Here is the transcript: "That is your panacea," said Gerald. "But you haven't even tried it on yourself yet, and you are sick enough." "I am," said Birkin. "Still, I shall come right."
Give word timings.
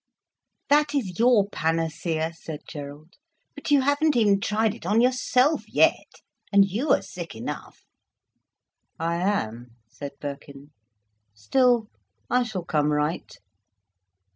"That 0.69 0.95
is 0.95 1.19
your 1.19 1.47
panacea," 1.47 2.33
said 2.33 2.61
Gerald. 2.67 3.13
"But 3.53 3.69
you 3.69 3.81
haven't 3.81 4.15
even 4.17 4.39
tried 4.39 4.73
it 4.73 4.83
on 4.83 4.99
yourself 4.99 5.63
yet, 5.69 6.21
and 6.51 6.65
you 6.65 6.89
are 6.89 7.03
sick 7.03 7.35
enough." 7.35 7.85
"I 8.99 9.17
am," 9.17 9.75
said 9.87 10.13
Birkin. 10.19 10.71
"Still, 11.35 11.87
I 12.31 12.41
shall 12.41 12.63
come 12.65 12.89
right." 12.91 13.31